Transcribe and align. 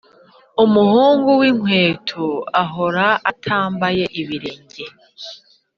umuhungu 0.63 1.29
winkweto 1.39 2.25
ahora 2.63 3.07
atambaye 3.31 4.03
ibirenge 4.21 4.83